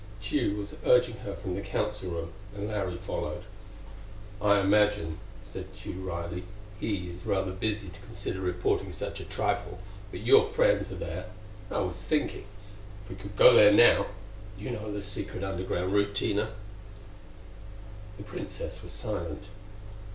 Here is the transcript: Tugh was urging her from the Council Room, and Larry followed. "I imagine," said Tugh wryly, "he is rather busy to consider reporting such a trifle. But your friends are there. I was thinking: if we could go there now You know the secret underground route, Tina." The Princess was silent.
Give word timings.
Tugh 0.19 0.57
was 0.57 0.75
urging 0.83 1.17
her 1.17 1.35
from 1.35 1.53
the 1.53 1.61
Council 1.61 2.09
Room, 2.09 2.33
and 2.55 2.67
Larry 2.69 2.97
followed. 2.97 3.43
"I 4.41 4.59
imagine," 4.59 5.19
said 5.43 5.67
Tugh 5.77 5.97
wryly, 6.03 6.41
"he 6.79 7.09
is 7.11 7.23
rather 7.23 7.51
busy 7.51 7.89
to 7.89 8.01
consider 8.01 8.41
reporting 8.41 8.91
such 8.91 9.19
a 9.19 9.23
trifle. 9.25 9.77
But 10.09 10.21
your 10.21 10.43
friends 10.43 10.91
are 10.91 10.95
there. 10.95 11.27
I 11.69 11.81
was 11.81 12.01
thinking: 12.01 12.45
if 13.03 13.11
we 13.11 13.15
could 13.15 13.35
go 13.37 13.53
there 13.53 13.71
now 13.71 14.07
You 14.57 14.71
know 14.71 14.91
the 14.91 15.03
secret 15.03 15.43
underground 15.43 15.93
route, 15.93 16.15
Tina." 16.15 16.49
The 18.17 18.23
Princess 18.23 18.81
was 18.81 18.91
silent. 18.91 19.43